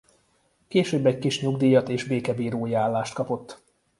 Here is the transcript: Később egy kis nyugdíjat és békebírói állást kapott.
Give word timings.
Később 0.67 1.05
egy 1.05 1.19
kis 1.19 1.41
nyugdíjat 1.41 1.89
és 1.89 2.03
békebírói 2.03 2.73
állást 2.73 3.13
kapott. 3.13 3.63